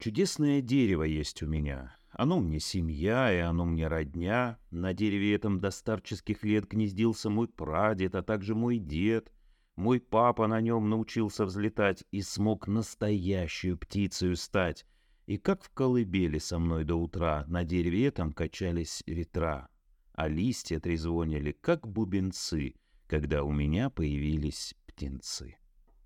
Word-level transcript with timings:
Чудесное 0.00 0.62
дерево 0.62 1.02
есть 1.02 1.42
у 1.42 1.46
меня. 1.46 1.94
Оно 2.12 2.40
мне 2.40 2.58
семья, 2.58 3.30
и 3.30 3.36
оно 3.36 3.66
мне 3.66 3.86
родня. 3.86 4.58
На 4.70 4.94
дереве 4.94 5.34
этом 5.34 5.60
до 5.60 5.70
старческих 5.70 6.42
лет 6.42 6.66
гнездился 6.66 7.28
мой 7.28 7.48
прадед, 7.48 8.14
а 8.14 8.22
также 8.22 8.54
мой 8.54 8.78
дед. 8.78 9.30
Мой 9.76 10.00
папа 10.00 10.46
на 10.46 10.62
нем 10.62 10.88
научился 10.88 11.44
взлетать 11.44 12.02
и 12.12 12.22
смог 12.22 12.66
настоящую 12.66 13.76
птицею 13.76 14.36
стать. 14.36 14.86
И 15.26 15.36
как 15.36 15.62
в 15.62 15.68
колыбели 15.68 16.38
со 16.38 16.58
мной 16.58 16.84
до 16.84 16.94
утра 16.94 17.44
на 17.46 17.62
дереве 17.64 18.06
этом 18.06 18.32
качались 18.32 19.02
ветра, 19.06 19.68
а 20.14 20.28
листья 20.28 20.80
трезвонили, 20.80 21.52
как 21.52 21.86
бубенцы, 21.86 22.74
когда 23.06 23.44
у 23.44 23.52
меня 23.52 23.90
появились 23.90 24.74
птенцы. 24.86 25.58